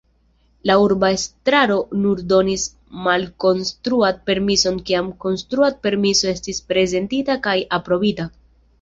[0.69, 2.65] La urba estraro nur donis
[3.09, 8.31] malkonstruad-permison kiam konstruad-permiso estis prezentita kaj aprobita.